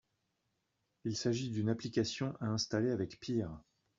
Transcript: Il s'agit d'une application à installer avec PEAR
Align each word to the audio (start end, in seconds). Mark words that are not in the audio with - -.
Il 1.03 1.15
s'agit 1.15 1.51
d'une 1.51 1.69
application 1.69 2.33
à 2.39 2.47
installer 2.47 2.89
avec 2.89 3.19
PEAR 3.19 3.61